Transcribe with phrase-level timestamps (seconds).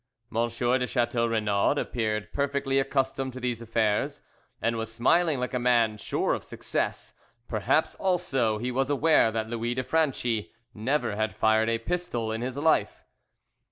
[0.35, 0.47] M.
[0.49, 4.23] de Chateau Renaud appeared perfectly accustomed to these affairs,
[4.59, 7.13] and was smiling like a man sure of success;
[7.47, 12.41] perhaps, also, he was aware that Louis de Franchi never had fired a pistol in
[12.41, 13.03] his life.